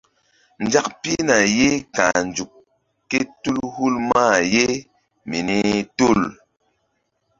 [0.63, 2.51] Nzak pihna ye ka̧h nzuk
[3.09, 4.65] kétul hul mah ye
[5.29, 5.59] mini
[5.97, 6.19] tul.